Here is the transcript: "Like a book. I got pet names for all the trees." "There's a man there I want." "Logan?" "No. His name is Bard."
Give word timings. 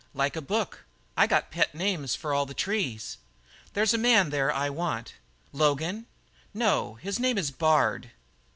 "Like 0.15 0.35
a 0.35 0.41
book. 0.41 0.85
I 1.15 1.27
got 1.27 1.51
pet 1.51 1.75
names 1.75 2.15
for 2.15 2.33
all 2.33 2.47
the 2.47 2.55
trees." 2.55 3.19
"There's 3.73 3.93
a 3.93 3.99
man 3.99 4.31
there 4.31 4.51
I 4.51 4.67
want." 4.67 5.13
"Logan?" 5.51 6.07
"No. 6.55 6.95
His 6.95 7.19
name 7.19 7.37
is 7.37 7.51
Bard." 7.51 8.09